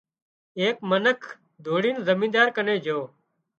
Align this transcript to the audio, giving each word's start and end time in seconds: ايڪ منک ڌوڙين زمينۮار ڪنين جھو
ايڪ 0.59 0.77
منک 0.91 1.19
ڌوڙين 1.63 1.95
زمينۮار 2.07 2.47
ڪنين 2.55 2.77
جھو 2.85 2.99